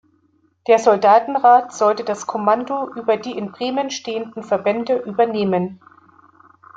Der 0.65 0.79
Soldatenrat 0.79 1.73
sollte 1.75 2.03
das 2.03 2.25
Kommando 2.25 2.91
über 2.95 3.17
die 3.17 3.37
in 3.37 3.51
Bremen 3.51 3.91
stehenden 3.91 4.41
Verbände 4.41 4.95
übernehmen. 4.95 5.79